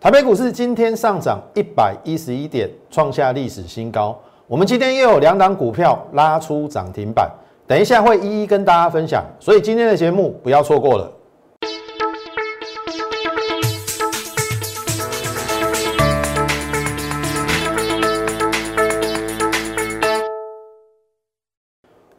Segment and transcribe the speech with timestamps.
[0.00, 4.16] 台北股市今天上涨一百一十一点，创下历史新高。
[4.46, 7.28] 我们今天又有两档股票拉出涨停板，
[7.66, 11.12] 等一下会一一跟大家分享，所以今天的节目不要错过了。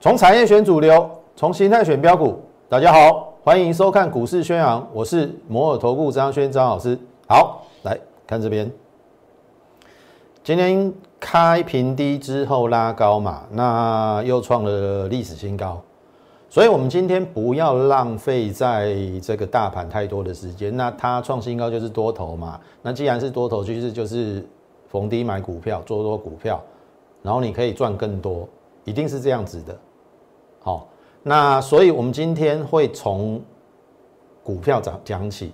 [0.02, 2.42] 从产业选主流，从形态选标股。
[2.68, 7.00] 大家好，欢迎收看股市宣扬，我是摩尔投顾张轩张老师。
[7.26, 7.64] 好。
[8.30, 8.72] 看这边，
[10.44, 15.82] 今天开平低之后拉高嘛，那又创了历史新高，
[16.48, 20.78] 所以我们今天不要浪费在这个大盘太多的时间。
[20.78, 24.48] 那它创新高就是多头嘛，那既然是多头趋势，就是
[24.90, 26.64] 逢低买股票，做多股票，
[27.24, 28.48] 然后你可以赚更多，
[28.84, 29.76] 一定是这样子的。
[30.60, 30.88] 好，
[31.24, 33.42] 那所以我们今天会从
[34.44, 35.52] 股票讲讲起。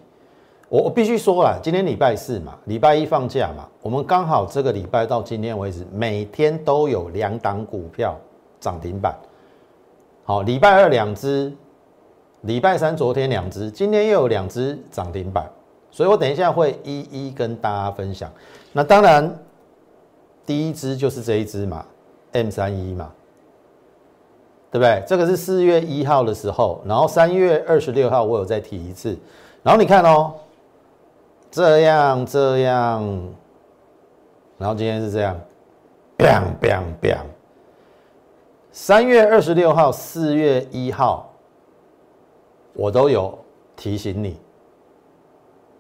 [0.76, 8.14] 我我必须说了，今天礼拜四嘛，礼拜一放假嘛，我们刚好这个礼拜到今天为止，每天都有两档股票
[8.60, 9.16] 涨停板。
[10.26, 11.50] 好，礼拜二两只，
[12.42, 15.50] 礼拜三昨天两只，今天又有两只涨停板，
[15.92, 18.30] 所以我等一下会一一跟大家分享。
[18.74, 19.34] 那当然，
[20.46, 21.86] 第一只就是这一只嘛
[22.34, 23.14] ，M 三一嘛，
[24.74, 25.02] 对不对？
[25.08, 29.18] 这个是四月一号的时候，然后三月二十六号我有再提一次，
[29.64, 30.34] 然后你看哦。
[31.56, 33.02] 这样这样，
[34.58, 35.40] 然后今天是这样
[36.18, 37.24] ，bang bang bang。
[38.74, 41.32] 三月二十六号、四月一号，
[42.74, 43.40] 我都有
[43.74, 44.38] 提醒你。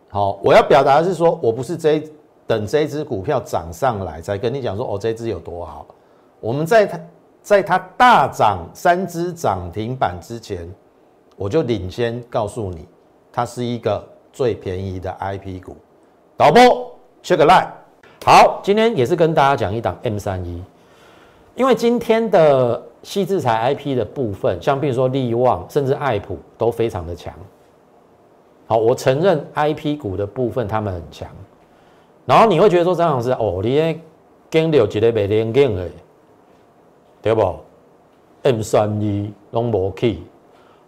[0.08, 2.02] 好，我要表达的是说，我不是这
[2.48, 5.86] 等这只股票涨上来才跟你讲说，哦，这只有多好。
[6.40, 7.00] 我们在它
[7.42, 10.74] 在它大涨三只涨停板之前，
[11.36, 12.88] 我就领先告诉你，
[13.30, 14.02] 它是一个。
[14.36, 15.78] 最便宜的 IP 股，
[16.36, 16.62] 导播
[17.24, 17.70] check line。
[18.26, 20.62] 好，今天也是跟大家讲一档 M 三一，
[21.56, 27.34] 因为今天的细制材 IP 的部分，像比如说利旺，甚至爱普都非常的强。
[28.68, 31.30] 好，我承认 IP 股的部分他们很强，
[32.26, 34.02] 然后你会觉得说张老师哦，你
[34.52, 35.88] 跟了几个没连跟的，
[37.22, 37.56] 对不
[38.44, 40.20] ？M 三一拢无去。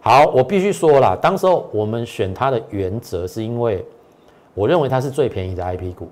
[0.00, 3.84] 好，我必须说了，当时候我们选它的原则是因为
[4.54, 6.08] 我认为它是最便宜的 IP 股。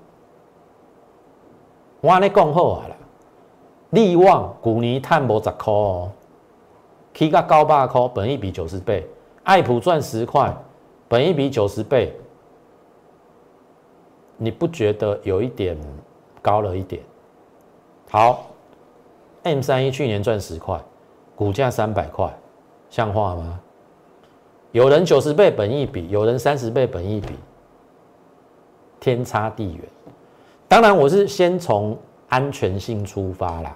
[2.01, 2.95] 我那讲好啊了，
[3.91, 6.11] 利旺股尼探博十块哦
[7.13, 9.07] ，K 个高八块，本一比九十倍，
[9.43, 10.55] 爱普赚十块，
[11.07, 12.13] 本一比九十倍，
[14.37, 15.75] 你不觉得有一点
[16.41, 17.01] 高了一点？
[18.11, 18.45] 好
[19.43, 20.79] ，M 三一去年赚十块，
[21.35, 22.31] 股价三百块，
[22.89, 23.59] 像话吗？
[24.77, 27.33] 有人九十倍本益比，有人三十倍本益比，
[28.99, 29.83] 天差地远。
[30.67, 31.97] 当然，我是先从
[32.29, 33.75] 安全性出发啦。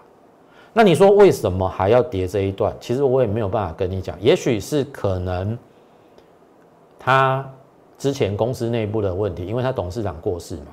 [0.73, 2.71] 那你说为什么还要叠这一段？
[2.79, 4.15] 其实我也没有办法跟你讲。
[4.21, 5.57] 也许是可能
[6.99, 7.51] 他
[7.97, 10.67] 之前公司内部的问题，因为他董事长过世嘛。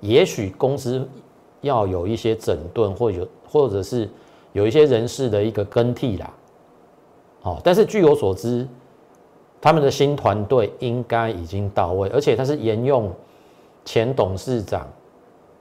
[0.00, 1.06] 也许公司
[1.60, 4.08] 要有一些整顿，或有或者是
[4.54, 6.32] 有一些人事的一个更替啦。
[7.42, 8.66] 哦，但是据我所知。
[9.60, 13.10] 他们的新团队应该已经到位，而且他是沿用
[13.84, 14.86] 前董事长，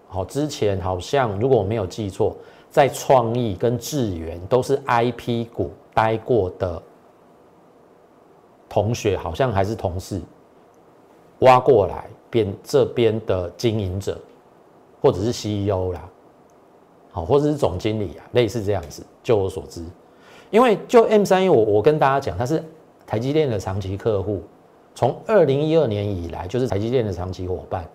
[0.08, 2.36] 好之前好像如果我没有记错，
[2.70, 6.82] 在创意跟智源都是 IP 股待过的
[8.70, 10.22] 同学，好像还是同事
[11.40, 14.20] 挖过来变这边的经营者，
[15.02, 16.08] 或者是 CEO 啦，
[17.12, 19.04] 好或者是总经理啊，类似这样子。
[19.24, 19.84] 就我所知，
[20.52, 22.64] 因为就 M 三一，我我跟大家讲，它是。
[23.06, 24.42] 台积电的长期客户，
[24.94, 27.88] 从二零一二年以来就是台积电的长期伙伴。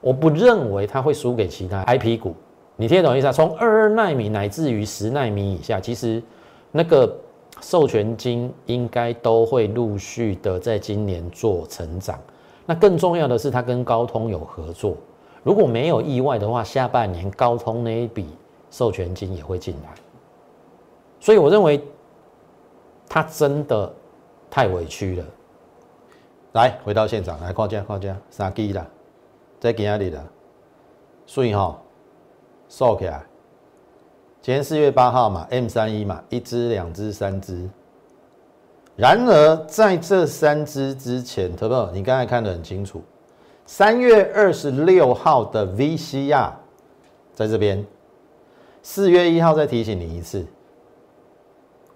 [0.00, 2.34] 我不认为它会输给其他 IP 股。
[2.76, 3.32] 你听得懂意思啊？
[3.32, 6.22] 从二二纳米乃至于十纳米以下，其实
[6.70, 7.12] 那个
[7.60, 12.18] 授权金应该都会陆续的在今年做成长。
[12.64, 14.96] 那更重要的是，它跟高通有合作。
[15.42, 18.26] 如果没有意外的话，下半年高通那一笔
[18.70, 19.94] 授权金也会进来。
[21.18, 21.82] 所以我认为
[23.08, 23.92] 它真的。
[24.50, 25.24] 太委屈了，
[26.52, 28.86] 来回到现场来看价看价三 G 啦，
[29.60, 30.24] 在今日啦，
[31.26, 31.78] 所以哈
[32.68, 33.22] 收起来。
[34.40, 37.68] 今天四月八号嘛，M 三一嘛，一只、两只、三只。
[38.96, 43.02] 然而在这三只之前，特别你刚才看得很清楚，
[43.66, 46.50] 三月二十六号的 VCR
[47.34, 47.84] 在这边，
[48.82, 50.46] 四月一号再提醒你一次。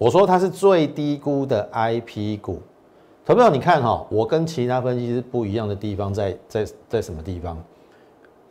[0.03, 2.61] 我说它是最低估的 IP 股，
[3.25, 7.57] 投票你看哈，我跟其他分析师不一样的地方在在在什么地方？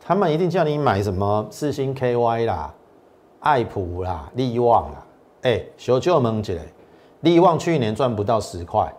[0.00, 2.72] 他们一定叫你买什么四星 KY 啦、
[3.40, 5.06] 爱普啦、利旺啦。
[5.42, 6.62] 哎，小舅们起来，
[7.20, 8.90] 利旺去年赚不到十块，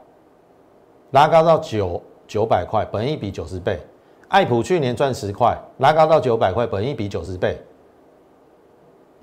[1.10, 3.80] 拉高到九九百块，本一比九十倍。
[4.28, 7.58] 爱普去年赚十块，拉高到九百块，本一比九十倍。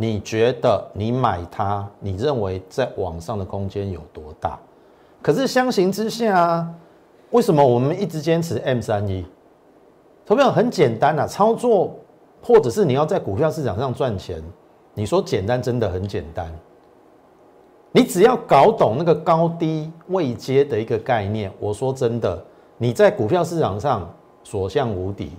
[0.01, 4.59] 你觉得你买它，你认为在网上的空间有多大？
[5.21, 6.67] 可是相形之下，
[7.33, 9.27] 为什么我们一直坚持 M 三一？
[10.25, 11.95] 投票很简单啊，操作
[12.43, 14.43] 或者是你要在股票市场上赚钱，
[14.95, 16.51] 你说简单真的很简单。
[17.93, 22.43] 你只要搞懂那个高低位阶的一个概念，我说真的，
[22.79, 24.11] 你在股票市场上。
[24.43, 25.31] 所向无敌，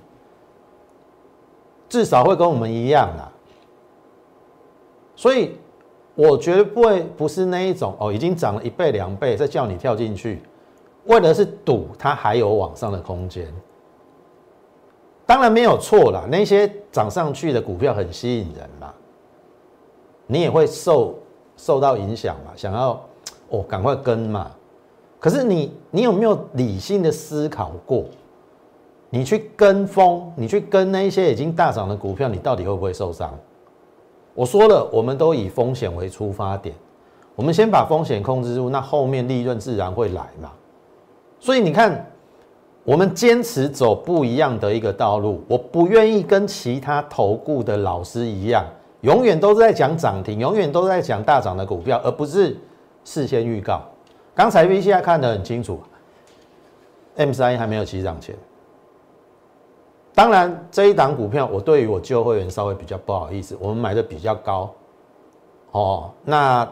[1.89, 3.25] 至少会跟我们一样啊。
[5.21, 5.51] 所以，
[6.15, 10.41] 我绝不会不是那一种哦，已经涨了一倍两倍，再叫你跳进去，
[11.05, 13.45] 为的是赌它还有往上的空间。
[15.27, 18.91] 当然没有错啦，那些涨上去的股票很吸引人嘛，
[20.25, 21.19] 你也会受
[21.55, 22.99] 受到影响嘛，想要
[23.49, 24.49] 哦赶快跟嘛。
[25.19, 28.05] 可是你你有没有理性的思考过？
[29.11, 33.31] 你去跟风，你去跟那些已经大涨的股票，你到底会不会受伤？
[34.33, 36.73] 我说了，我们都以风险为出发点，
[37.35, 40.51] 我们先把风险控制住，那后面利润自然会来嘛。
[41.39, 42.05] 所以你看，
[42.83, 48.65] 我们坚持走不一样的一个道路，我不愿意跟其他投顾的老师一样，
[49.01, 52.57] 永远都在讲涨停，永远都在讲大涨的股票，而不是
[53.03, 53.81] 事先预告。
[54.33, 55.79] 刚才 V C I 看得很清楚
[57.17, 58.33] ，M 三还没有起涨前。
[60.13, 64.69] 当然，这一档股票，我对于我旧会员稍微比较不好意思，我们买的比较高，
[65.71, 66.67] 哦，那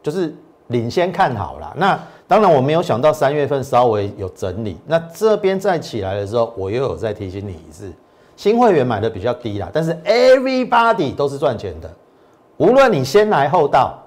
[0.00, 0.32] 就是
[0.68, 1.74] 领先看好了。
[1.76, 7.92] 那当然，我没有想到三月份稍微有整理，那这边再起来的时候，我又有再提醒你一次，
[8.36, 11.90] 新会员买的比较低啦，但是 everybody 都是赚钱的，
[12.58, 13.98] 无论你先来后到，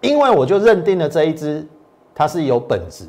[0.00, 1.66] 因为我就认定了这一支
[2.14, 3.06] 它是有本质，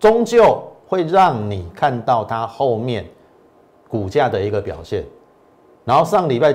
[0.00, 0.60] 终究。
[0.90, 3.08] 会让你看到它后面
[3.88, 5.04] 股价的一个表现，
[5.84, 6.52] 然后上礼拜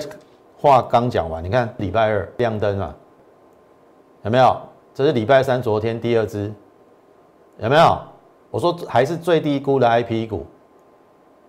[0.58, 2.94] 话刚讲完，你看礼拜二亮灯了，
[4.24, 4.60] 有没有？
[4.94, 6.54] 这是礼拜三昨天第二支，
[7.60, 7.98] 有没有？
[8.52, 10.46] 我说还是最低估的 I P 股，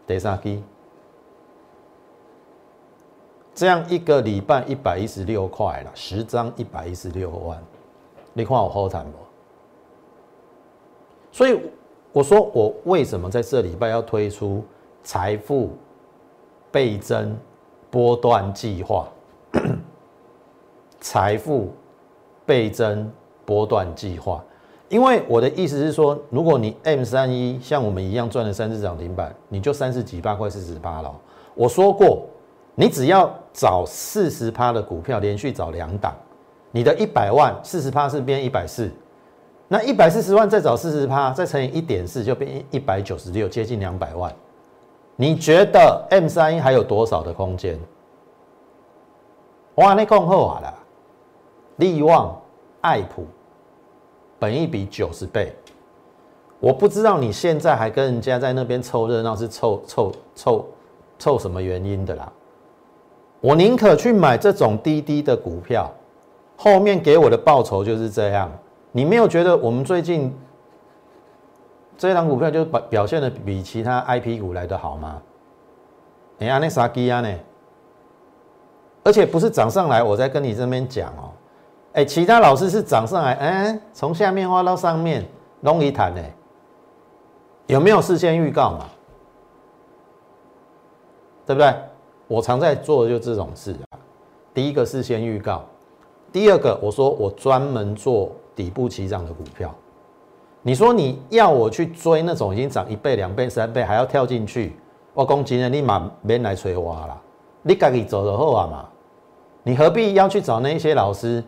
[0.07, 0.63] 得三 K，
[3.53, 7.61] 这样一个礼拜一百一十六块了，十张一百一十六万，
[8.33, 9.19] 你看我好惨不？
[11.33, 11.61] 所以。
[12.17, 14.65] 我说我为什么在这礼拜要推出
[15.03, 15.77] 财富
[16.73, 17.37] 倍增
[17.91, 19.07] 波段计划？
[20.99, 21.75] 财富
[22.47, 23.13] 倍增
[23.45, 24.43] 波段计划，
[24.89, 31.15] 因为我的意思是说，如果你 M 三一像我们一样赚了三次涨停板，你就三十几八块四十八了。
[31.55, 32.25] 我说过，
[32.75, 36.17] 你只要找四十趴的股票，连续找两档，
[36.71, 38.91] 你的一百万四十趴是变一百四。
[39.69, 44.33] 那一百四十万再找四十趴，再乘以一点四，就变一百九十六，接近两百万。
[45.17, 47.79] 你觉得 M 三一还有多少的空间？
[49.77, 50.75] 哇，那更厚啊了！
[51.77, 52.41] 利旺、
[52.81, 53.27] 爱普，
[54.39, 55.53] 本一比九十倍。
[56.61, 60.67] 我不知道你现在还跟人家在那边凑热闹，是凑凑凑
[61.19, 62.33] 凑什么原因的啦？
[63.41, 65.93] 我宁可去买这种低低的股票，
[66.57, 68.51] 后面给我的报酬就是这样。
[68.97, 70.35] 你没有觉得我们最近
[71.99, 75.21] 这一档股票就表表现的比其他 I P 股来的好吗？
[76.39, 77.29] 哎呀，那啥基啊呢？
[79.05, 81.29] 而且不是涨上来，我在跟你这边讲哦。
[81.93, 85.27] 哎，其他老师是涨上来，哎，从下面挖到上面，
[85.61, 86.23] 容易谈呢。
[87.67, 88.87] 有没有事先预告嘛？
[91.45, 91.71] 对不对？
[92.29, 93.99] 我常在做的就这种事啊。
[94.55, 95.67] 第一个事先预告，
[96.33, 98.33] 第二个我说我专门做。
[98.57, 99.73] 底部起涨的股票，
[100.63, 104.75] 你说你要我去追那种已经涨一倍、两倍、三倍还要跳进去，
[105.13, 107.23] 我攻击呢，立马别来催我了。
[107.63, 108.89] 你自己走的后啊嘛，
[109.63, 111.45] 你何必要去找那一些老师，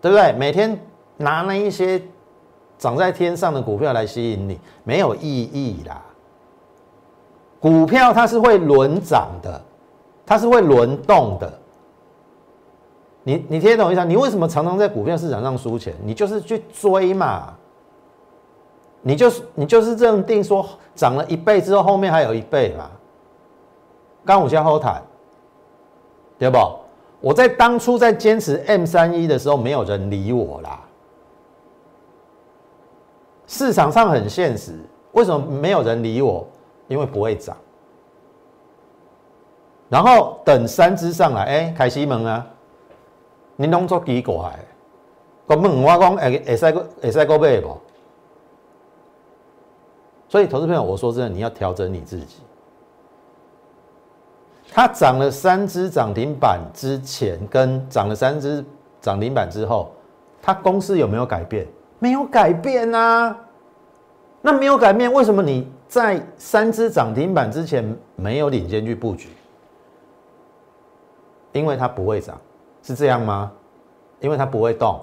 [0.00, 0.32] 对不对？
[0.34, 0.78] 每天
[1.16, 2.00] 拿那一些
[2.78, 6.02] 长在天上的股票来吸引你，没有意义啦。
[7.58, 9.62] 股票它是会轮涨的，
[10.26, 11.58] 它是会轮动的。
[13.22, 14.04] 你你听懂意思？
[14.04, 15.94] 你为什么常常在股票市场上输钱？
[16.02, 17.54] 你就是去追嘛，
[19.02, 22.90] 你就是你就是认定说涨了一倍之后后面还有一倍嘛。
[24.24, 25.02] 刚我先后谈，
[26.38, 26.58] 对不？
[27.20, 30.80] 我在当初在坚持 M 三一的时候，没有人理我啦。
[33.46, 34.78] 市场上很现实，
[35.12, 36.46] 为什么没有人理我？
[36.88, 37.56] 因为不会涨。
[39.88, 42.46] 然后等三只上来，哎，凯西蒙啊，
[43.60, 44.34] 你弄做奇怪，
[45.44, 47.78] 我问我讲，会会使个会使个买不？
[50.30, 52.36] 所以，投资朋友，我说真的，你要调整你自己。
[54.72, 58.64] 它涨了三只涨停板之前，跟涨了三只
[58.98, 59.92] 涨停板之后，
[60.40, 61.66] 它公司有没有改变？
[61.98, 63.38] 没有改变啊。
[64.40, 69.28] 那没有改变，为什么你在三只涨停板之前没有领先去布局？
[71.52, 72.40] 因为它不会涨，
[72.82, 73.52] 是这样吗？
[74.20, 75.00] 因为它不会动。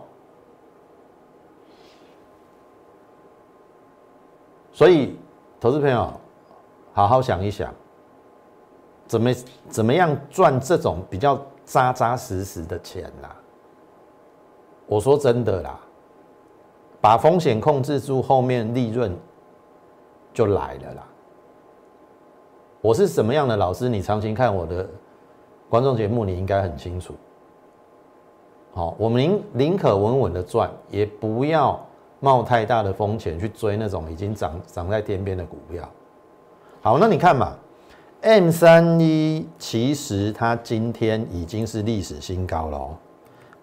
[4.72, 5.18] 所以，
[5.60, 6.14] 投资朋友，
[6.94, 7.74] 好好想一想，
[9.08, 9.34] 怎么
[9.70, 13.36] 怎么样赚这种比较扎扎实实的钱啦？
[14.86, 15.80] 我说真的啦，
[17.02, 19.18] 把风险控制住，后面利润
[20.32, 21.08] 就来了啦。
[22.80, 23.90] 我是什么样的老师？
[23.90, 24.88] 你长期看我的
[25.70, 27.16] 观众节目，你应该很清楚。
[28.78, 31.84] 好，我们宁宁可稳稳的赚，也不要。
[32.20, 35.88] 冒太大的风险去追那种已经涨涨在天边的股票，
[36.82, 37.56] 好，那你看嘛
[38.22, 42.90] ，M 三一其实它今天已经是历史新高了哦，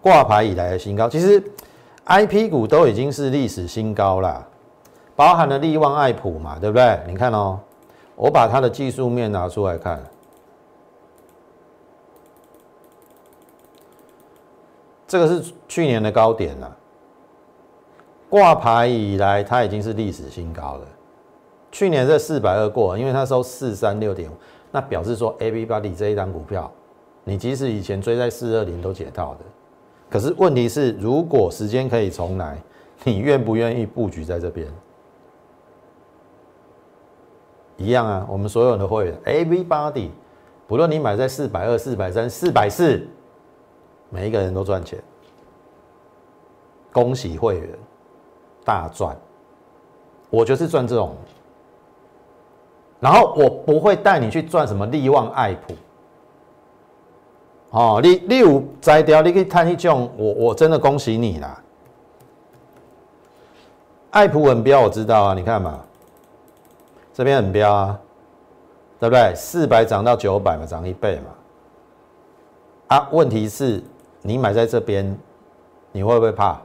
[0.01, 1.43] 挂牌以来的新高，其实
[2.05, 4.47] I P 股都已经是历史新高了，
[5.17, 6.97] 包含了利旺、爱普嘛，对不对？
[7.05, 7.59] 你看哦，
[8.15, 10.01] 我把它的技术面拿出来看，
[15.07, 16.77] 这个是去年的高点了。
[18.29, 20.87] 挂牌以来，它已经是历史新高了。
[21.71, 24.29] 去年这四百二过，因为它收四三六点，
[24.71, 26.71] 那表示说 A B Body 这一张股票，
[27.23, 29.41] 你即使以前追在四二零都解套的。
[30.09, 32.57] 可是问题是，如果时间可以重来，
[33.03, 34.67] 你愿不愿意布局在这边？
[37.77, 40.09] 一样啊，我们所有的会员 A B Body，
[40.67, 43.05] 不论你买在四百二、四百三、四百四，
[44.09, 45.01] 每一个人都赚钱。
[46.91, 47.69] 恭喜会员！
[48.63, 49.15] 大赚，
[50.31, 51.15] 我就是赚这种，
[52.99, 55.73] 然后我不会带你去赚什么利旺爱普，
[57.69, 61.61] 哦，你你有摘掉，你可以探一种，我我真的恭喜你啦。
[64.09, 65.79] 爱普很标，我知道啊，你看嘛，
[67.13, 67.99] 这边很标啊，
[68.99, 69.31] 对不对？
[69.35, 72.97] 四百涨到九百嘛，涨一倍嘛。
[72.97, 73.83] 啊，问题是，
[74.27, 75.15] 你买在这边，
[75.91, 76.59] 你会不会怕？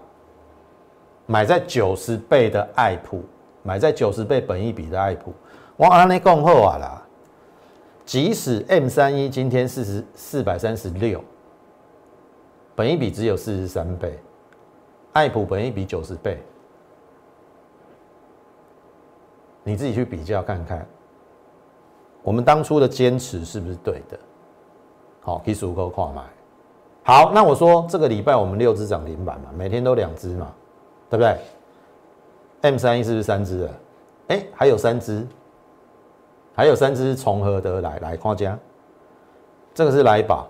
[1.26, 3.22] 买在九十倍的爱普，
[3.62, 5.34] 买在九十倍本益比的爱普，
[5.76, 7.06] 我安尼讲好啊啦。
[8.06, 11.22] 即使 M 三一今天四十四百三十六，
[12.74, 14.18] 本益比只有四十三倍，
[15.12, 16.42] 爱普本益比九十倍，
[19.62, 20.88] 你自己去比较看看，
[22.22, 24.18] 我们当初的坚持是不是对的？
[25.20, 26.22] 好，可以数够跨买。
[27.10, 30.46] 好，那我说这个礼拜我们六只涨停板嘛，每天都两只嘛。
[31.08, 31.36] 对不对
[32.60, 33.70] ？M 三一是不是三只的？
[34.28, 35.26] 哎，还有三只，
[36.54, 38.56] 还有三只从何得来来夸家。
[39.74, 40.46] 这个是来宝，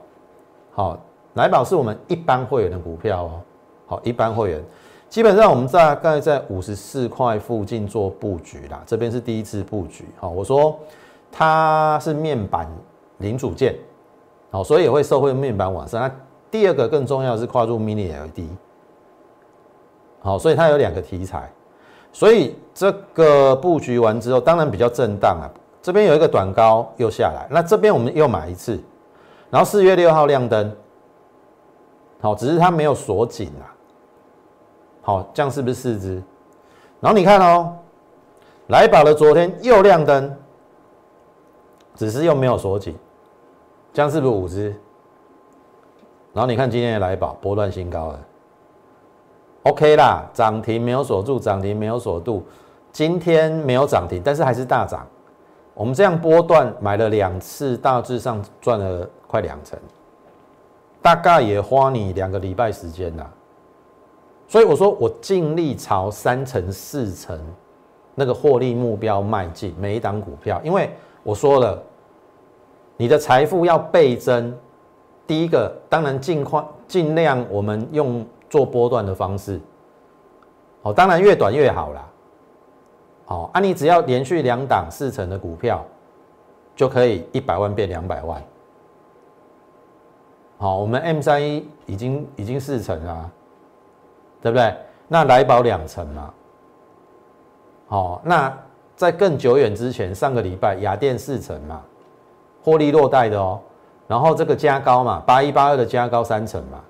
[0.73, 0.99] 好，
[1.33, 3.41] 来宝是我们一般会员的股票哦。
[3.87, 4.63] 好，一般会员
[5.09, 8.83] 基本上我们大概在五十四块附近做布局啦。
[8.85, 10.79] 这边是第一次布局，好，我说
[11.33, 12.69] 它是面板
[13.17, 13.75] 零组件，
[14.51, 16.11] 好，所以也会受惠面板往上。
[16.51, 18.49] 第二个更重要是跨入 Mini LED。
[20.21, 21.51] 好，所以它有两个题材，
[22.13, 25.49] 所以这个布局完之后，当然比较震荡啊。
[25.83, 28.79] 这边有一个短高又下来，那这边我们又买一次，
[29.49, 30.77] 然后四月六号亮灯，
[32.21, 33.65] 好，只是它没有锁紧啊。
[35.01, 36.23] 好，这样是不是四只？
[37.01, 37.75] 然后你看哦，
[38.67, 40.37] 来宝的昨天又亮灯，
[41.95, 42.95] 只是又没有锁紧，
[43.95, 44.79] 这样是不是五只？
[46.33, 48.21] 然后你看今天的来宝波段新高了。
[49.65, 52.43] OK 啦，涨停没有锁住，涨停没有锁住，
[52.93, 55.07] 今天没有涨停，但是还是大涨。
[55.75, 59.79] 我们这样波段买了两次，大致上赚了快两成，
[61.03, 63.31] 大概也花你两个礼拜时间啦。
[64.47, 67.39] 所以我说，我尽力朝三成、四成
[68.15, 70.91] 那个获利目标迈进，每一档股票，因为
[71.23, 71.83] 我说了，
[72.97, 74.55] 你的财富要倍增，
[75.31, 78.27] 第一个当然尽快尽量我们用。
[78.51, 79.61] 做波段的方式，
[80.83, 82.09] 哦，当然越短越好啦。
[83.27, 85.87] 哦，啊，你只要连续两档四成的股票，
[86.75, 88.43] 就可以一百万变两百万。
[90.59, 93.31] 好，我们 M 三一已经已经四成了，
[94.43, 94.75] 对不对？
[95.07, 96.35] 那来宝两成嘛。
[97.87, 98.53] 好，那
[98.97, 101.81] 在更久远之前，上个礼拜雅电四成嘛，
[102.65, 103.61] 获利落袋的哦。
[104.11, 106.81] 然后这个加高嘛，八一八二的加高三成嘛，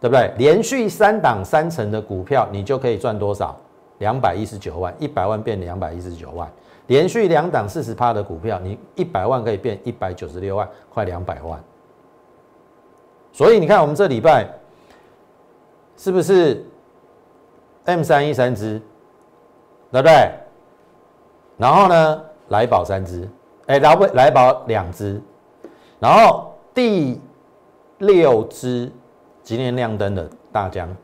[0.00, 0.32] 对不对？
[0.38, 3.54] 连续三档三成的股票，你就可以赚多少？
[3.98, 6.50] 两百一十九万，一百万变两百一十九万。
[6.86, 11.62] 连续两档四十趴的股票，你一百万可以变一百九十六万，快两百万。
[13.32, 14.48] 所以你看，我们这礼拜
[15.98, 16.64] 是不是
[17.84, 18.80] M 三一三只，
[19.92, 20.30] 对不对？
[21.58, 23.28] 然后呢，来宝三只，
[23.66, 25.20] 哎，来宝来宝两只，
[25.98, 27.20] 然后第
[27.98, 28.92] 六只
[29.42, 30.94] 今天亮灯的大疆，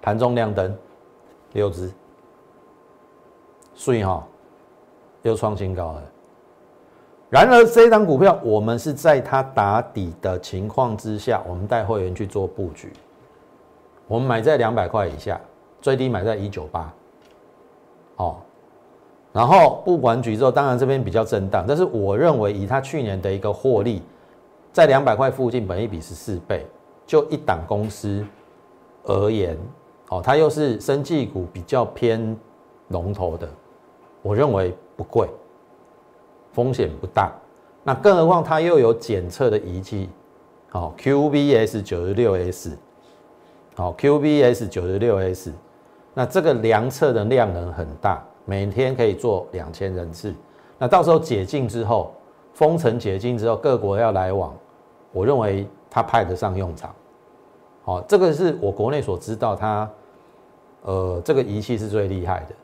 [0.00, 0.76] 盘中亮灯
[1.52, 1.90] 六只。
[3.74, 4.22] 所以哈，
[5.22, 6.02] 又创新高了。
[7.30, 12.92] 然而，这张股票我们是在它打底的情况之下，我们带会员去做布局。
[14.06, 15.40] 我们买在两百块以下，
[15.80, 16.92] 最低买在一九八。
[18.16, 18.36] 哦，
[19.32, 24.02] 然后布管局之后，当然这边比较震荡，但是我认为以它去年的一个获利，
[24.72, 26.66] 在两百块附近，本一比是四倍，
[27.06, 28.24] 就一档公司
[29.04, 29.56] 而言，
[30.10, 32.36] 哦，它又是生技股比较偏
[32.88, 33.48] 龙头的。
[34.20, 35.26] 我认为不贵，
[36.52, 37.32] 风险不大。
[37.82, 40.08] 那更何况它又有检测的仪器，
[40.72, 42.76] 哦，QBS 九十六 S，
[43.76, 45.52] 哦，QBS 九十六 S，
[46.14, 50.34] 那这个量测的量能很大，每天可以做两千人次。
[50.78, 52.12] 那到时候解禁之后，
[52.52, 54.54] 封城解禁之后，各国要来往，
[55.12, 56.94] 我认为它派得上用场。
[57.84, 59.90] 好，这个是我国内所知道，它
[60.82, 62.54] 呃这个仪器是最厉害的。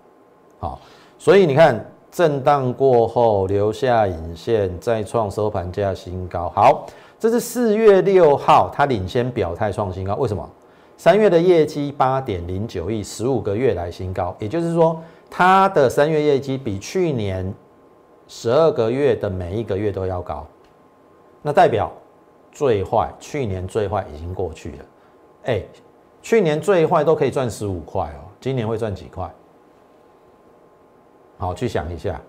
[0.59, 0.81] 好。
[1.21, 6.49] 所以你看，震荡过后留下影线，再创收盘价新高。
[6.51, 6.87] 好，
[7.19, 10.15] 这是四月六号，它领先表态创新高。
[10.15, 10.49] 为什么？
[10.97, 14.33] 三月的业绩八点零九亿，十五个月来新高。
[14.39, 14.97] 也就是说，
[15.31, 17.55] 它的三月业绩比去年
[18.27, 20.47] 十二个月的每一个月都要高。
[21.43, 21.93] 那代表
[22.51, 24.85] 最坏，去年最坏已经过去了。
[25.45, 25.63] 哎，
[26.21, 29.33] 去年最坏都可以赚十五块哦，今年会赚几块？
[31.39, 32.21] 好，去想一下，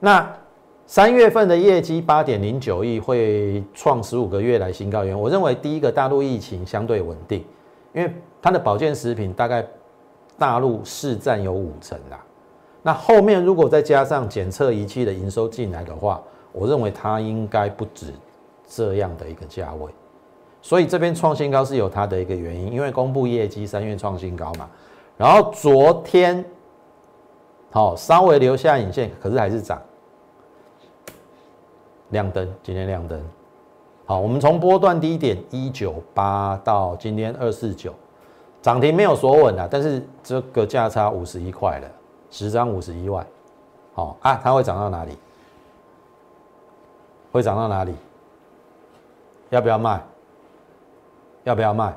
[0.00, 0.28] 那
[0.86, 5.04] 三月份的业绩八点零九亿会创十五个月来新高。
[5.04, 7.44] 原我认为第一个大陆疫情相对稳定，
[7.94, 9.64] 因为它的保健食品大概
[10.38, 12.24] 大陆市占有五成啦。
[12.82, 16.22] 那后面如果再加上检测仪器的营收进来的话，
[16.52, 18.14] 我认为它应该不止
[18.66, 19.90] 这样的一个价位。
[20.62, 24.68] 所以这边创新高是有它的一个原因，因为公布业绩三月创新高嘛。
[25.16, 26.44] 然后昨天。
[27.70, 29.78] 好，稍微留下影线，可是还是涨。
[32.08, 33.22] 亮灯，今天亮灯。
[34.06, 37.92] 好，我们从波段低点一九八到今天二四九，
[38.68, 41.88] 涨停没有锁稳啊，但是这个价差五十一块了，
[42.30, 43.26] 十张五十一万。
[43.94, 45.16] 好啊，它会涨到哪里？
[47.32, 47.94] 会涨到哪里？
[49.48, 50.04] 要不要卖？
[51.44, 51.96] 要不要卖？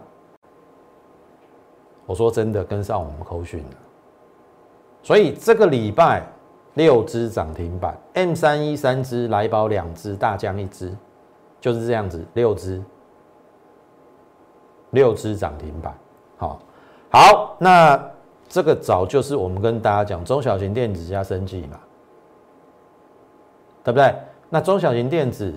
[2.05, 3.77] 我说真的，跟上我们口讯了。
[5.03, 6.25] 所以这个礼拜
[6.75, 10.95] 六只涨停板，M 三一三只，来宝两只，大疆一只，
[11.60, 12.81] 就是这样子，六只，
[14.91, 15.93] 六只涨停板。
[16.41, 16.60] 好，
[17.12, 18.04] 好，那
[18.49, 21.80] 这个早就是我们跟大家讲，中小型电子加升级嘛，
[23.84, 24.15] 对不对？
[24.49, 25.54] 那中小型电子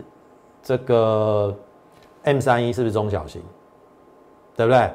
[0.63, 1.57] 这个
[2.25, 3.41] M 三一是不是中小型？
[4.55, 4.91] 对不对？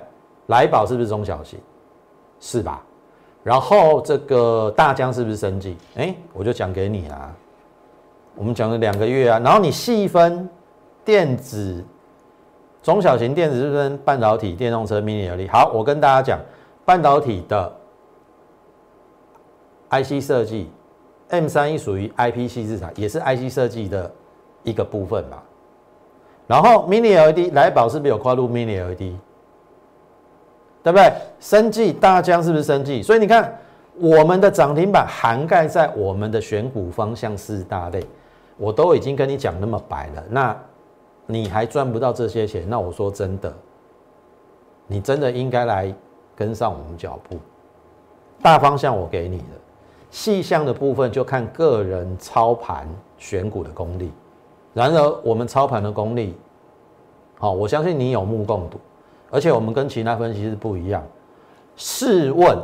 [0.45, 1.59] 来宝是不是中小型？
[2.39, 2.83] 是吧？
[3.43, 5.75] 然后这个大疆是不是升级？
[5.95, 7.33] 哎，我就讲给你啦。
[8.35, 10.47] 我们讲了两个月啊，然后你细分
[11.03, 11.83] 电子、
[12.89, 15.47] 中小型电子是分半导体、电动车、mini LED。
[15.47, 16.39] 好，我跟大家讲，
[16.83, 17.71] 半导体的
[19.91, 20.71] IC 设计
[21.27, 24.11] ，M 三一属于 IPC 市场，也是 IC 设计的
[24.63, 25.43] 一个部分吧。
[26.47, 29.13] 然后 mini LED 来宝是不是有跨入 mini LED？
[30.81, 31.13] 对不对？
[31.39, 33.03] 生技大疆是不是生技？
[33.03, 33.55] 所以你看，
[33.99, 38.03] 我们的涨停板涵盖在我们的选股方向四大类，
[38.57, 40.57] 我都已经跟你讲那么白了，那
[41.31, 42.67] 你还赚不到这些钱？
[42.67, 43.53] 那我说真的，
[44.87, 45.93] 你真的应该来
[46.35, 47.37] 跟上我们脚步。
[48.41, 49.53] 大方向我给你的，
[50.09, 52.87] 细项的部分就看个人操盘
[53.19, 54.11] 选股的功力。
[54.73, 56.35] 然而，我们操盘的功力，
[57.37, 58.79] 好，我相信你有目共睹。
[59.29, 61.03] 而且我们跟其他分析师不一样。
[61.75, 62.57] 试问，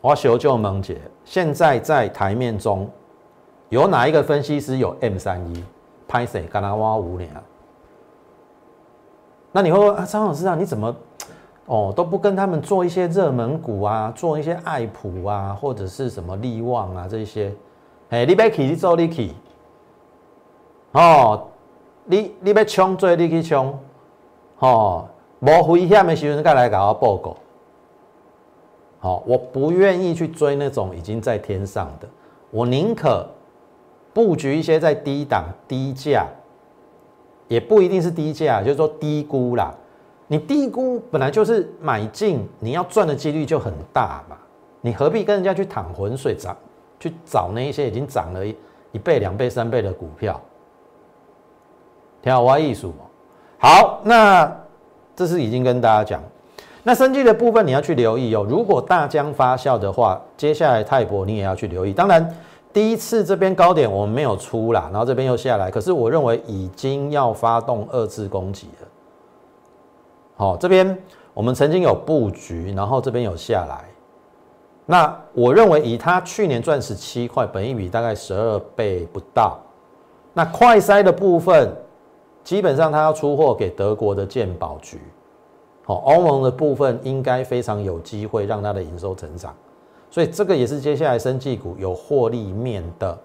[0.00, 2.90] 我求救萌姐，现在在台面中
[3.68, 5.62] 有哪一个分析师有 M 三一？
[6.08, 6.44] 拍谁？
[6.44, 7.30] 干他挖五年？
[9.56, 10.92] 那你会说啊，张老师啊，你怎么
[11.66, 17.54] 哦都不跟他们做一些热门股啊，做一些爱普啊，或者是什么利旺啊这些？
[18.10, 19.32] 哎，你别去，你做你去。
[20.90, 21.46] 哦，
[22.04, 23.78] 你你要冲做你去冲，
[24.58, 25.06] 哦，
[25.38, 27.36] 无危险的时候再来搞我报告。
[28.98, 32.08] 好，我不愿意去追那种已经在天上的，
[32.50, 33.24] 我宁可
[34.12, 36.26] 布局一些在低档低价，
[37.48, 39.74] 也不一定是低价，就是说低估啦。
[40.26, 44.36] 你低估本来就是买进，你要赚的几率就很大嘛。
[44.80, 46.56] 你何必跟人家去淌浑水涨，
[46.98, 48.56] 去找那一些已经涨了一
[48.92, 50.40] 一倍、两倍、三倍的股票？
[52.22, 52.92] 听我艺术
[53.58, 54.50] 好，那
[55.14, 56.22] 这是已经跟大家讲。
[56.82, 58.46] 那生计的部分你要去留意哦。
[58.48, 61.92] 如果大疆发酵的话，接下来泰博你也要去留意。
[61.92, 62.36] 当然，
[62.74, 68.88] 第一次这边高点我们没有出啦，然后这边又下来，可是我认为已经要发动二次攻击了。
[70.36, 70.98] 好，这边
[71.32, 73.84] 我们曾经有布局，然后这边有下来。
[74.86, 79.58] 那我认为以它去年赚十七块，本一比大概十二倍不到。
[80.32, 81.72] 那快筛的部分，
[82.42, 85.00] 基本上它要出货给德国的鉴宝局。
[85.84, 89.54] 好，欧盟的部分应该非常有机会让它的营收成长，
[90.14, 93.18] 所以这个也是接下来生技股有获利面的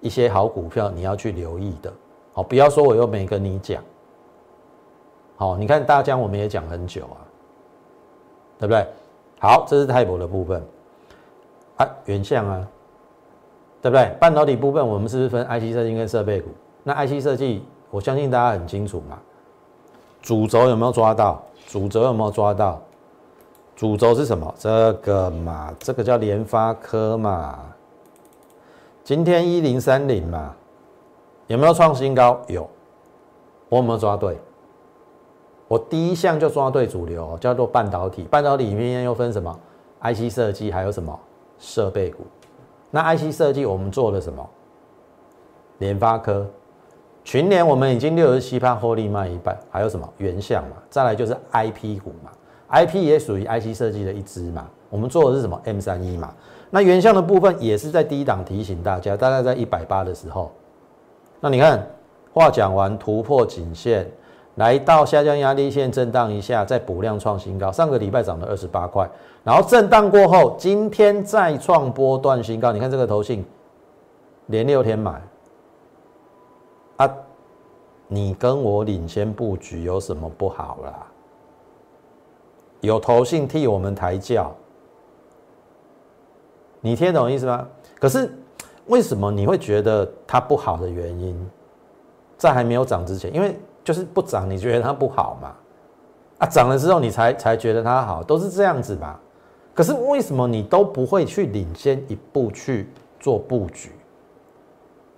[0.00, 1.92] 一些好股票，你要去留意的。
[2.32, 3.82] 好，不要说我又没跟你讲。
[5.34, 7.18] 好，你看大疆我们也讲很久啊，
[8.56, 8.86] 对不对？
[9.40, 10.62] 好，这是泰博的部分
[11.76, 12.68] 啊，原相啊，
[13.82, 14.08] 对不对？
[14.20, 16.50] 半导体部分我们是不是分 IC 设计跟设备股？
[16.84, 19.18] 那 IC 设计，我相信大家很清楚嘛，
[20.22, 21.42] 主轴有没有抓到？
[21.66, 22.80] 主轴有没有抓到？
[23.78, 24.52] 主轴是什么？
[24.58, 27.60] 这个嘛，这个叫联发科嘛。
[29.04, 30.52] 今天一零三零嘛，
[31.46, 32.40] 有没有创新高？
[32.48, 32.68] 有。
[33.68, 34.36] 我有没有抓对？
[35.68, 38.24] 我第一项就抓对主流，叫做半导体。
[38.24, 39.56] 半导体里面又分什么
[40.02, 41.16] ？IC 设计，还有什么
[41.60, 42.24] 设备股？
[42.90, 44.44] 那 IC 设计我们做了什么？
[45.78, 46.44] 联发科。
[47.22, 50.76] 群年我们已经六十七趴获利卖一半，还有什么原相嘛？
[50.90, 52.32] 再来就是 I P 股嘛
[52.68, 54.66] ，I P 也属于 I C 设计的一支嘛。
[54.88, 56.32] 我们做的是什么 M 三一嘛？
[56.70, 60.50] 那原相的部分也是在低档提醒大家，大概在一百八的时候。
[61.40, 61.86] 那你看
[62.32, 64.10] 话讲完，突破颈线，
[64.54, 67.70] 来到下降压力线震荡一下，再补量创新高。
[67.70, 69.08] 上个礼拜涨了二十八块，
[69.44, 72.72] 然后震荡过后，今天再创波段新高。
[72.72, 73.44] 你看这个头信
[74.46, 75.22] 连六天买。
[76.96, 77.14] 啊，
[78.08, 81.06] 你跟我领先布局有什么不好啦？
[82.80, 84.54] 有投信替我们抬轿，
[86.80, 87.66] 你听懂意思吗？
[87.98, 88.32] 可是
[88.86, 91.50] 为什么你会觉得它不好的原因，
[92.36, 95.54] 在还没有涨之前，因为就是不涨，你觉得它不好嘛？
[96.38, 99.20] 啊，涨了之后你才才觉得它好，都是这样子吧？
[99.74, 102.88] 可是为什么你都不会去领先一步去
[103.18, 103.90] 做布局？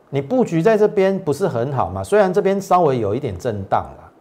[0.08, 2.02] 你布局在这边不是很好吗？
[2.02, 4.12] 虽然这边稍微有一点震荡了，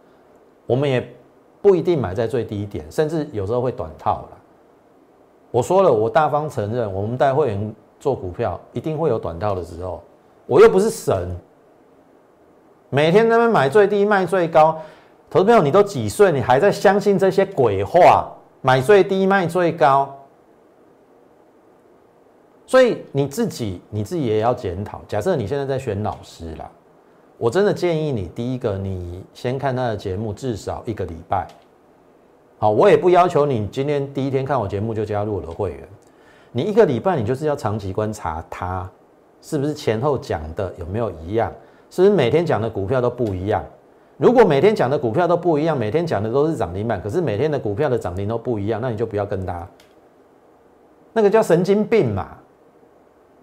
[0.66, 1.06] 我们也
[1.62, 4.38] 不一定买在最低点，甚至有时候会短套了。
[5.50, 10.02] 我说了，我大方承认，我们带会员做股票一定会有短套的时候。
[10.46, 11.36] 我又不是神，
[12.88, 14.80] 每天在那边买最低卖最高，
[15.28, 18.28] 投资朋友你都几岁，你还在相信这些鬼话？
[18.62, 20.14] 买最低卖最高？
[22.66, 25.00] 所以你自己你自己也要检讨。
[25.08, 26.70] 假设你现在在选老师啦，
[27.40, 31.48] 我真的建议你，第一个你先看他的节目至少一个礼拜。
[32.58, 35.88] 好，我也不要求你今天第一天看我节目就加入我的会员。
[36.52, 38.86] 你一个礼拜你就是要长期观察他
[39.40, 41.50] 是不是前后讲的有没有一样，
[41.88, 43.64] 是不是每天讲的股票都不一样。
[44.18, 49.66] 如果每天讲的股票都不一样，每天讲的都是涨停板，可是每天的股票的涨停都不一样，那你就不要跟他。
[51.14, 52.36] 那个叫神经病嘛。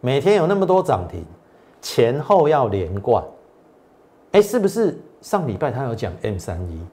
[0.01, 1.25] 每天有那么多涨停，
[1.81, 3.23] 前后要连贯，
[4.31, 6.85] 哎，是不是上礼拜他有讲 M 三一，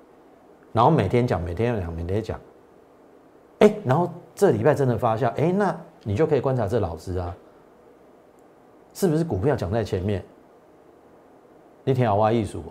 [0.73, 2.41] 然后每天讲，每天讲，每天讲，
[3.59, 7.35] 哎，然后这礼拜真的发酵，哎，那你就可以观察这老师啊，
[8.93, 10.25] 是不是股票讲在前面？
[11.83, 12.63] 你挺好挖艺术，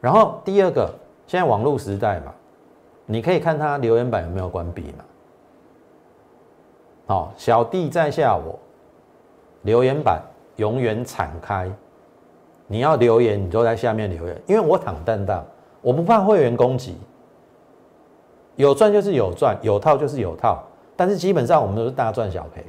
[0.00, 0.92] 然后第二个，
[1.26, 2.34] 现在网络时代嘛，
[3.06, 5.04] 你可以看他留言板有没有关闭嘛。
[7.06, 8.58] 好，小弟在下我。
[9.62, 10.22] 留言板
[10.56, 11.68] 永远敞开，
[12.66, 14.42] 你要留言，你就在下面留言。
[14.46, 15.44] 因为我坦荡荡，
[15.80, 16.96] 我不怕会员攻击，
[18.56, 20.62] 有赚就是有赚，有套就是有套。
[20.96, 22.64] 但是基本上我们都是大赚小赔。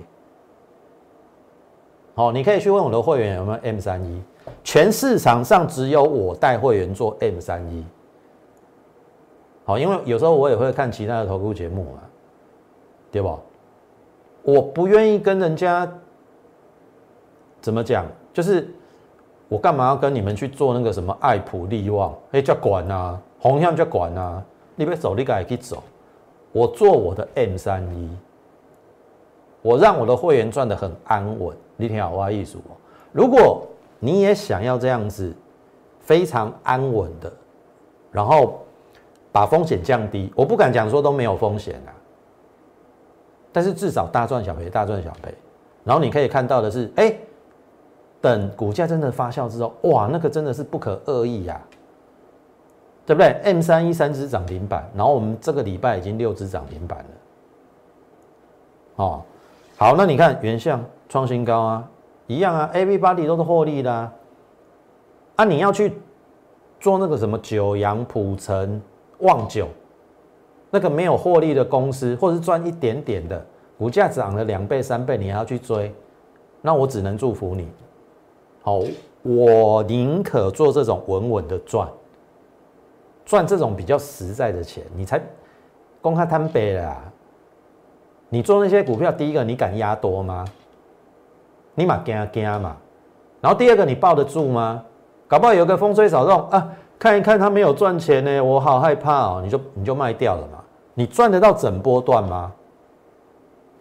[2.13, 4.21] 好，你可以去问我的会员有没有 M 三一，
[4.63, 7.85] 全市场上只有我带会员做 M 三一。
[9.65, 12.03] 好，因为有时候我也会看其他的投顾节目啊，
[13.11, 13.39] 对不？
[14.43, 15.91] 我不愿意跟人家。
[17.59, 18.05] 怎么讲？
[18.31, 18.73] 就是
[19.47, 22.13] 我干嘛要跟你们去做那个什么爱普利旺？
[22.31, 24.43] 哎，叫管啊，红向叫管啊，
[24.75, 25.83] 你别走，你赶紧去走。
[26.51, 28.09] 我做我的 M 三一，
[29.61, 31.55] 我让我的会员赚得很安稳。
[31.75, 32.75] 你听好我意思哦。
[33.11, 33.65] 如果
[33.99, 35.33] 你也想要这样子
[35.99, 37.31] 非常安稳的，
[38.11, 38.59] 然后
[39.31, 41.93] 把风险降低，我不敢讲说都没有风险啊，
[43.51, 45.33] 但是至少大赚小赔，大赚小赔。
[45.83, 47.15] 然后你可以看到的是，哎，
[48.27, 51.61] 等股价真的发酵之后，哇，那个真的是不可恶意呀。
[53.05, 57.05] 对不对？M 三一三只涨停板，然后我们这个礼拜已经六只涨停板了。
[58.97, 59.21] 哦，
[59.77, 61.89] 好，那你看原相创新高啊，
[62.25, 64.11] 一样啊，Everybody 都是获利的。
[65.37, 65.93] 啊，你要去
[66.81, 68.81] 做那个什么九阳、普成、
[69.19, 69.69] 旺九，
[70.69, 73.41] 那个没有获利的公司，或者是赚一点点的，
[73.77, 75.95] 股价涨了两倍、三倍，你还要去追，
[76.61, 77.69] 那我只能祝福你。
[78.67, 78.81] 好，
[79.23, 81.87] 我宁可做这种稳稳的赚。
[83.23, 85.21] 赚这种比较实在的钱，你才
[86.01, 86.97] 公开摊杯了。
[88.27, 90.43] 你做那些股票，第一个你敢压多吗？
[91.75, 92.75] 你嘛惊惊嘛。
[93.39, 94.83] 然后第二个你抱得住吗？
[95.29, 99.41] 搞不好有个风吹草动啊，看一看他没有赚钱呢，我好害怕哦。
[99.41, 100.61] 你就你就卖掉了嘛。
[100.93, 102.51] 你赚得到整波段吗？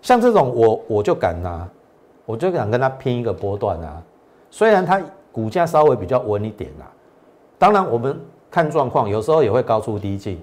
[0.01, 1.69] 像这种我我就敢拿，
[2.25, 4.01] 我就敢跟他拼一个波段啊。
[4.51, 6.91] 虽然它股价稍微比较稳一点啦，
[7.59, 8.19] 当然我们。
[8.49, 10.43] 看状况，有时候也会高出低进。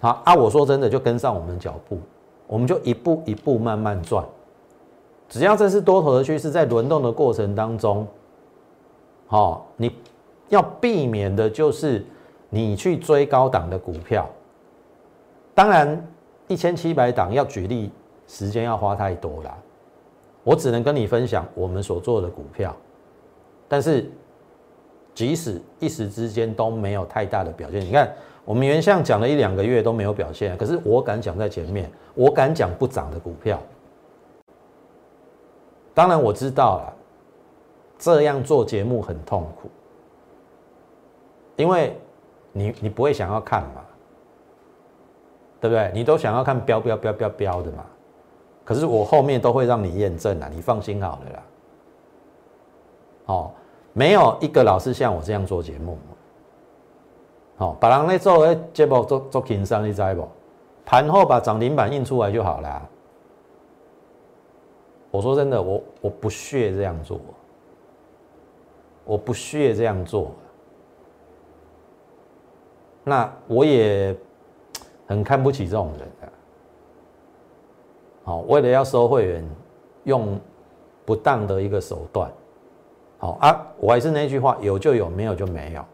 [0.00, 1.98] 好啊，我说真的，就跟上我们的脚步，
[2.46, 4.22] 我们就一步一步慢慢赚。
[5.26, 8.06] 只要这是多头的趋势，在轮动的过程当中，
[9.28, 9.96] 好，你
[10.50, 12.04] 要避免的就是
[12.50, 14.28] 你去追高档的股票。
[15.54, 16.06] 当然，
[16.48, 17.90] 一千七百档要举例，
[18.26, 19.58] 时间要花太多了。
[20.42, 22.74] 我只能跟你分享我们所做的股票，
[23.68, 24.10] 但是。
[25.12, 28.10] 即使一时之间都没有太大的表现，你看
[28.44, 33.60] 我们原相讲了一两个月都没有表现，可是我敢讲在前面，我敢讲不涨的股票。
[35.92, 36.96] 当然我知道了，
[37.98, 39.68] 这样做节目很痛苦，
[41.56, 41.98] 因为
[42.52, 43.84] 你你不会想要看嘛，
[45.60, 45.90] 对不对？
[45.92, 47.84] 你都想要看标标标标标的嘛，
[48.70, 51.42] 可是我后面都会让你验证啊，你放心好了啦，
[53.26, 53.50] 哦。
[53.92, 55.98] 没有一个老师像我这样做节目，
[57.56, 60.28] 好，把人来做诶节目做做轻松，你知不？
[60.86, 62.88] 盘后把涨停板印出来就好了。
[65.10, 67.18] 我说真的，我我不屑这样做，
[69.04, 70.30] 我不屑这样做。
[73.02, 74.16] 那我也
[75.08, 76.19] 很看不起这种人
[78.30, 79.44] 好，为了要收会员，
[80.04, 80.38] 用
[81.04, 82.30] 不当的一个手段。
[83.18, 85.84] 好啊，我还是那句话，有就有，没有就没有。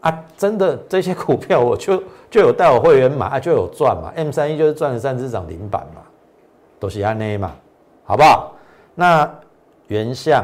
[0.00, 4.10] 啊，真的这些股票，我就就有带我会员买，啊，就有赚嘛。
[4.16, 6.00] M 三一就是赚了三只涨停板嘛，
[6.80, 7.52] 都是安内嘛，
[8.02, 8.54] 好不好？
[8.94, 9.30] 那
[9.88, 10.42] 原相，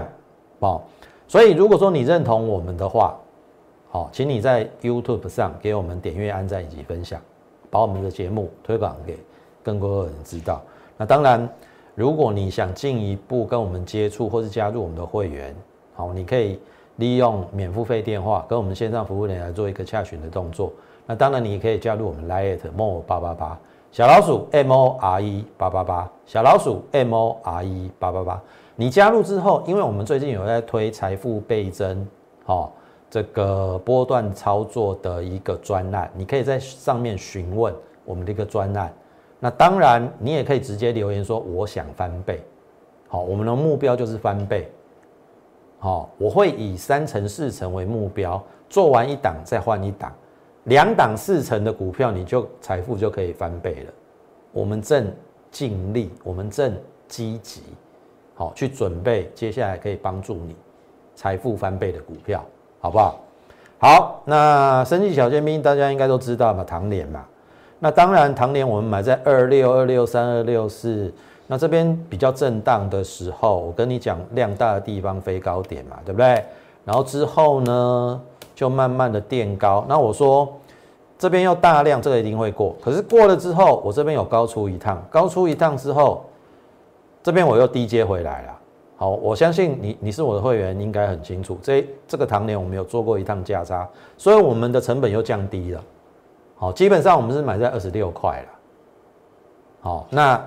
[0.59, 0.83] 哦，
[1.27, 3.19] 所以如果说你认同我们的话，
[3.89, 7.19] 好，请你在 YouTube 上给我们点阅、按赞以及分享，
[7.71, 9.19] 把我们的节目推广给
[9.63, 10.61] 更多的人知道。
[10.99, 11.49] 那当然，
[11.95, 15.55] 如果你想进一步跟我们接触，或是加入我们的会员，
[15.95, 16.59] 好，你可以
[16.97, 20.73] 利用免付费电话跟我们线上服务人员做一个洽询的动作。
[21.07, 23.59] 那当然，你也可以加入我们 Lite More 八八八
[23.93, 28.43] 小老鼠 M O R E 八八八小老鼠 M O R E 八八八。
[28.75, 32.07] 你加入之后，因为我们最近有在推财富倍增，
[32.45, 32.73] 好，
[33.09, 37.73] 这个波段操作的一个专案，你可以在上面询问
[38.05, 38.93] 我们的一个专案。
[39.41, 42.43] 那当然，你也可以直接留言说我想翻倍。
[43.07, 44.71] 好，我们的目标就是翻倍。
[45.79, 50.13] 好，我会以三成四成为目标，做完一档再换一档，
[50.65, 53.93] 两档四成的股票，你就财富就可以翻倍了。
[54.51, 55.11] 我们正
[55.51, 57.63] 尽力，我们正积极，
[58.35, 60.57] 好去准备接下来可以帮助你
[61.15, 62.45] 财富翻倍的股票，
[62.81, 63.21] 好不好？
[63.79, 67.25] 好，那生气小尖兵大家应该都知道嘛，唐脸嘛，
[67.79, 71.13] 那当然唐联我们买在二六二六三二六四。
[71.51, 76.45] 那这边比较震荡的时候，我跟你讲，量大的地方飞高点嘛，对不对？
[76.85, 78.21] 然后之后呢，
[78.55, 79.83] 就慢慢的垫高。
[79.89, 80.47] 那我说
[81.19, 82.77] 这边又大量，这个一定会过。
[82.83, 86.27] 可是过了之后，我这边有高出一趟，高出一趟之后，
[87.23, 88.53] 这边我又低接回来了。
[88.99, 91.59] 好，我相信你，你是我的会员，应该很清楚。
[91.63, 93.89] 这这个唐年我们有做过一趟价差，
[94.19, 95.83] 所以我们的成本又降低了。
[96.59, 98.49] 好，基本上我们是买在二十六块了。
[99.81, 100.39] 好，那。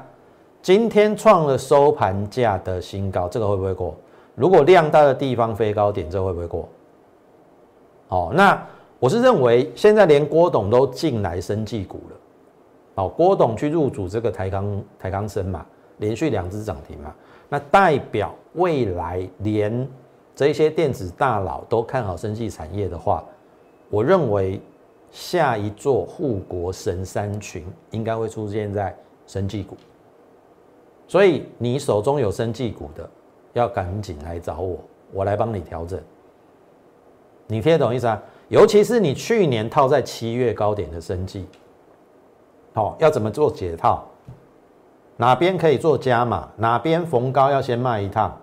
[0.63, 3.95] 今天创了收盘价的新高，这个会不会过？
[4.35, 6.69] 如果量大的地方飞高点，这会不会过？
[8.09, 8.63] 哦，那
[8.99, 12.15] 我是认为现在连郭董都进来生技股了。
[12.93, 15.65] 哦，郭董去入主这个台钢台钢生嘛，
[15.97, 17.11] 连续两只涨停嘛，
[17.49, 19.89] 那代表未来连
[20.35, 23.23] 这些电子大佬都看好生技产业的话，
[23.89, 24.61] 我认为
[25.11, 28.95] 下一座护国神山群应该会出现在
[29.27, 29.77] 生技股。
[31.07, 33.09] 所以你手中有生技股的，
[33.53, 34.79] 要赶紧来找我，
[35.11, 35.99] 我来帮你调整。
[37.47, 38.21] 你听得懂意思啊？
[38.47, 41.45] 尤其是你去年套在七月高点的生技。
[42.73, 44.05] 好，要怎么做解套？
[45.17, 46.49] 哪边可以做加码？
[46.55, 48.35] 哪边逢高要先卖一趟？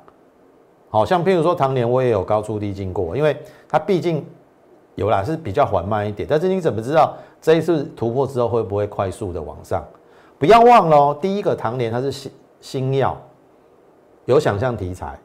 [0.91, 4.25] 好像譬如说，唐年我也有高出低进过，因为它毕竟
[4.99, 6.29] 有啦，是比较缓慢一点。
[6.29, 9.85] 但是你怎么知道这一次突破之后会不会快速的往上？
[10.41, 13.17] 不要忘了，第一个唐年它是新新药，
[14.25, 15.17] 有想象题材，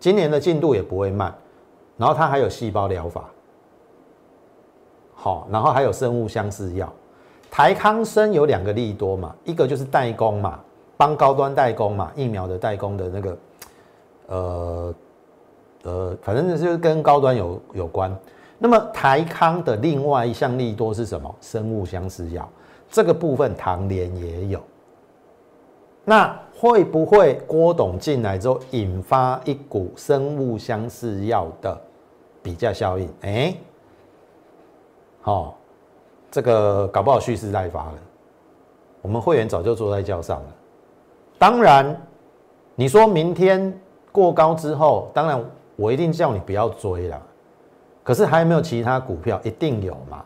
[0.00, 1.32] 今年的进度也不会慢。
[1.96, 3.24] 然后它还有细胞疗法，
[5.14, 6.92] 好，然后还有生物相似药。
[7.48, 10.58] 台康生有两个利多嘛，一个就是代工嘛，
[10.96, 13.38] 帮高端代工嘛，疫苗的代工的那个，
[14.26, 14.94] 呃
[15.84, 18.14] 呃，反正就是跟高端有有关。
[18.58, 21.34] 那么台康的另外一项利多是什么？
[21.40, 22.48] 生物相似药
[22.90, 24.62] 这个部分，唐联也有。
[26.04, 31.80] 那会不会郭董进来之后引发一股生物相似药的
[32.42, 33.08] 比价效应？
[33.22, 33.54] 哎，
[35.20, 35.56] 好。
[36.28, 37.94] 这个搞不好蓄势待发了，
[39.00, 40.54] 我们会员早就坐在轿上了。
[41.38, 41.98] 当然，
[42.74, 43.72] 你说明天
[44.12, 45.42] 过高之后，当然
[45.76, 47.22] 我一定叫你不要追了。
[48.06, 49.40] 可是还有没有其他股票？
[49.42, 50.24] 一定有嘛。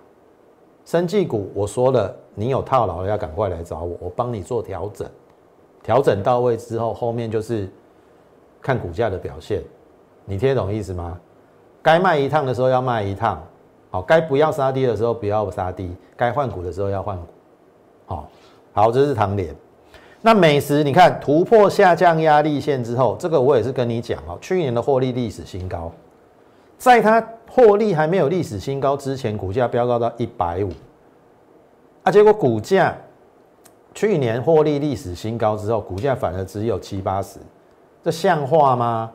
[0.84, 5.08] 生技股我说了，你有套牢了要赶快来找我，我帮你做调整。
[5.82, 7.66] 调整到位之后，后面就是
[8.60, 9.62] 看股价的表现。
[10.26, 11.18] 你听懂意思吗？
[11.80, 13.42] 该卖一趟的时候要卖一趟。
[13.90, 17.24] 好，该不要杀低的时候不要杀低，该换股的时候要换股。
[18.04, 18.28] 好，
[18.74, 19.56] 好，这是唐联。
[20.20, 25.90] 那美食，你看突破下降压力线之后，这个我也是跟你讲哦，去年的获利历史新高，
[26.80, 30.70] 在它获利还没有历史新高之前，股价飙高到一百五，
[32.02, 32.96] 啊，结果股价
[33.94, 37.38] 去年获利历史新高之后，股价反而只有七八十，
[38.02, 39.12] 这像话吗？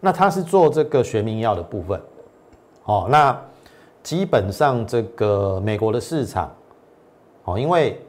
[0.00, 2.00] 那它是做这个学名药的部分，
[2.84, 3.38] 哦，那。
[4.02, 6.48] 基本上，这个美国的市场，
[7.42, 8.00] 哦，因为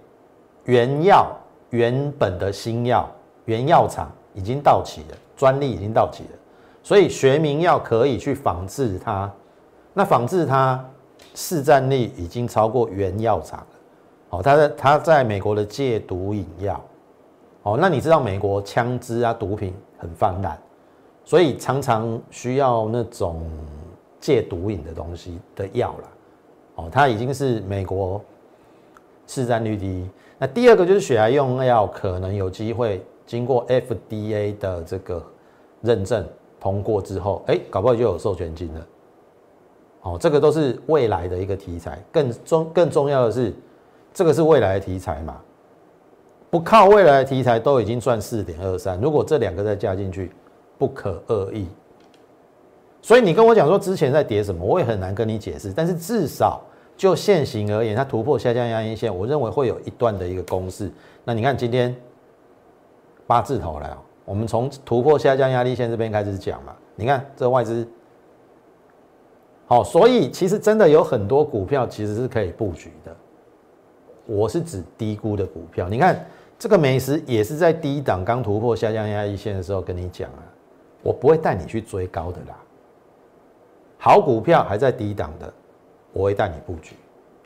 [0.65, 1.36] 原药
[1.71, 3.10] 原本的新药
[3.45, 6.37] 原药厂已经到期了，专利已经到期了，
[6.88, 9.30] 所以学名药可以去仿制它。
[9.93, 10.82] 那仿制它
[11.36, 13.67] 市占率已经超过原药厂了。
[14.30, 16.82] 哦，它在它在美国的戒毒饮药，
[17.63, 20.58] 哦，那你知道美国枪支啊毒品很泛滥，
[21.26, 23.45] 所以常常需要那种。
[24.19, 26.10] 戒毒瘾的东西的药了，
[26.76, 28.19] 哦，它已经是美国
[29.28, 30.10] 市占率第一。
[30.39, 35.23] 那第二个就是血癌用药，可能有机会经过 FDA 的这个
[35.82, 36.28] 认证
[36.67, 38.88] 通过之后，哎，搞不好就有授权金了。
[40.01, 41.97] 哦，这个都是未来的一个题材。
[42.12, 43.53] 更重更重要的是，
[44.13, 45.39] 这个是未来的题材嘛？
[46.49, 50.30] 不靠未来的题材都已经赚四点二三，如果这两个再加进去，
[50.77, 51.67] 不可恶意。
[53.01, 55.71] 所以你跟我讲说之前在跌什么，我也很难跟你解释。
[55.71, 56.62] 但是至少
[56.97, 60.91] 就现行而言，它突破下降压力线，我认为会有一段的一个公式。
[61.23, 61.95] 那你看今天
[63.25, 66.75] 八字头来哦，我们从突破下降压力线这边开始讲嘛。
[66.97, 67.87] 你看这外资，
[69.67, 73.15] 好，所以其实真的有很多股票其实是可以布局的。
[74.25, 75.87] 我是指低估的股票。
[75.87, 76.25] 你看
[76.59, 80.43] 这个美食也是在低档刚突破下降压力线的时候跟你讲啊，
[81.01, 82.57] 我不会带你去追高的啦。
[83.97, 85.53] 好股票还在低档的，
[86.11, 86.97] 我会带你布局，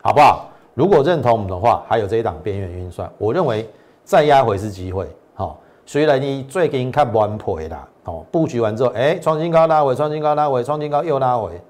[0.01, 0.49] 好不好？
[0.73, 3.69] 如果认同我们的话，还有这一档边缘运算，我认为
[4.03, 5.07] 再压回是机会。
[5.33, 5.59] 好，
[5.91, 11.61] 虽然你最近看完赔啦，哦，布局完之后，哎，创新高拉回，创新高拉回，创新高又拉回，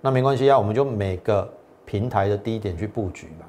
[0.00, 1.48] 那没关系啊，我们就每个
[1.84, 3.46] 平台的低点去布局嘛，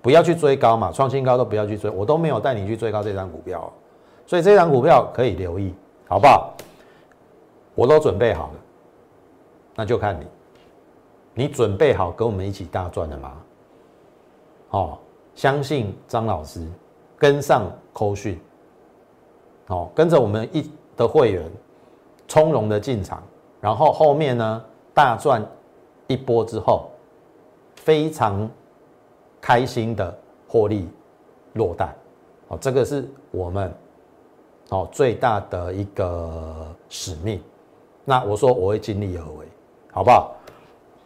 [0.00, 3.70] 不要去追高嘛，创新高都不要去追，我都没有带你去追高这张股票，
[4.24, 5.74] 所以这张股票可以留意，
[6.08, 6.54] 好不好？
[7.74, 8.54] 我都准备好了。
[9.74, 10.26] 那就看你，
[11.42, 13.32] 你准备好跟我们一起大赚了吗？
[14.70, 14.98] 哦，
[15.34, 16.66] 相信张老师，
[17.18, 18.40] 跟上扣讯，
[19.72, 21.50] 哦，跟着我们一的会员，
[22.28, 23.22] 从容的进场，
[23.60, 25.44] 然后后面呢大赚
[26.06, 26.90] 一波之后，
[27.76, 28.48] 非常
[29.40, 30.14] 开心的
[30.46, 30.86] 获利
[31.54, 31.94] 落袋，
[32.48, 33.72] 哦，这个是我们
[34.68, 37.42] 哦最大的一个使命。
[38.04, 39.46] 那我说我会尽力而为，
[39.90, 40.34] 好不好？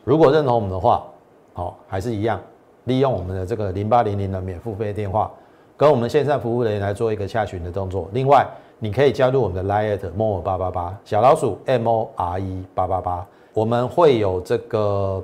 [0.02, 1.04] 如果认同我们的话，
[1.52, 2.40] 好，还是一样，
[2.84, 5.30] 利用我们的这个零八零零的免付费电话，
[5.76, 8.08] 跟我们线上服务人员来做一个下询的动作。
[8.12, 8.46] 另外，
[8.78, 15.22] 你可以加入我们的 Line more 八八八小老鼠 M O R E 八八八，我们会有这个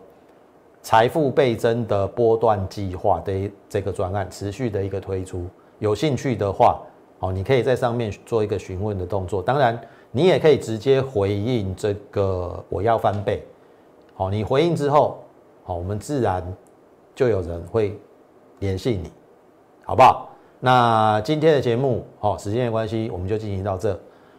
[0.83, 5.47] 财富倍增的波段计划的这个专案持续的一个推出。
[5.79, 6.81] 有兴趣的话，
[7.21, 9.43] 哦，你可以在上面做一个询问的动作。
[9.43, 9.81] 当然，
[10.11, 13.43] 你也可以直接回应这个我要翻倍。
[14.15, 15.19] 好，你回应之后，
[15.65, 16.45] 好，我们自然
[17.15, 17.99] 就有人会
[18.59, 19.11] 联系你，
[19.85, 20.29] 好不好？
[20.65, 23.99] 那今天的节目，好，时间的关系，我们就进行到这。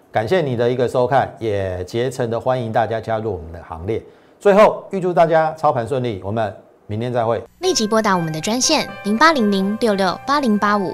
[0.09, 4.01] 感谢你的一个收看，也竭诚的欢迎大家加入我们的行列。
[4.39, 6.55] 最后，预祝大家操盘顺利，我们
[6.87, 7.43] 明天再会。
[7.59, 10.93] 立即拨打我们的专线零八零零六六八零八五。